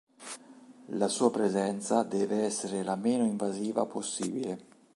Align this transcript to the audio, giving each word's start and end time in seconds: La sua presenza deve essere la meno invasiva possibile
La 0.93 1.07
sua 1.07 1.29
presenza 1.29 2.01
deve 2.01 2.41
essere 2.43 2.81
la 2.81 2.95
meno 2.95 3.23
invasiva 3.23 3.85
possibile 3.85 4.65